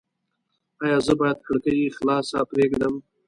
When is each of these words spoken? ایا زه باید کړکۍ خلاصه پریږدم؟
ایا 0.83 0.97
زه 1.05 1.13
باید 1.19 1.39
کړکۍ 1.45 1.79
خلاصه 1.97 2.37
پریږدم؟ 2.51 2.93